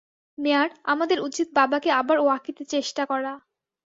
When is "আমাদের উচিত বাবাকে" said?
0.83-1.89